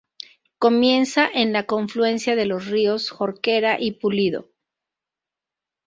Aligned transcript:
Comienza 0.57 1.27
en 1.31 1.53
la 1.53 1.67
confluencia 1.67 2.35
de 2.35 2.47
los 2.47 2.65
ríos 2.65 3.11
Jorquera 3.11 3.79
y 3.79 3.91
Pulido. 3.91 4.49